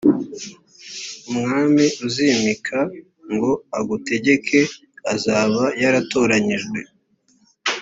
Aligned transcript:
umwami 1.31 1.85
uzimika 2.05 2.77
ngo 3.33 3.51
agutegeke 3.79 4.59
azaba 5.13 5.63
yaratoranyijwe 5.81 6.79